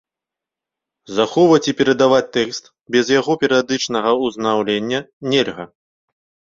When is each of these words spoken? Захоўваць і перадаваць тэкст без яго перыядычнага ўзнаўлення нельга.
Захоўваць 1.17 1.59
і 1.73 1.75
перадаваць 1.83 2.23
тэкст 2.39 2.63
без 2.97 3.05
яго 3.19 3.31
перыядычнага 3.47 4.19
ўзнаўлення 4.25 4.99
нельга. 5.33 5.73